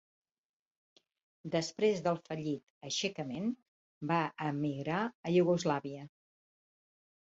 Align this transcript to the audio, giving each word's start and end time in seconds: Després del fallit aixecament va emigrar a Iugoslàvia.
Després 1.57 2.01
del 2.09 2.17
fallit 2.31 2.65
aixecament 2.91 3.55
va 4.15 4.21
emigrar 4.51 5.07
a 5.15 5.39
Iugoslàvia. 5.41 6.13